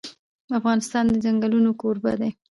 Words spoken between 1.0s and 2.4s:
د ځنګلونه کوربه دی.